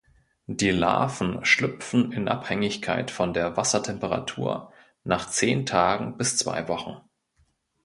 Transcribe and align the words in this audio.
Die 0.47 0.71
Larven 0.71 1.45
schlüpfen 1.45 2.11
in 2.11 2.27
Abhängigkeit 2.27 3.11
von 3.11 3.33
der 3.35 3.55
Wassertemperatur 3.55 4.73
nach 5.03 5.29
zehn 5.29 5.67
Tagen 5.67 6.17
bis 6.17 6.37
zwei 6.39 6.67
Wochen. 6.67 7.01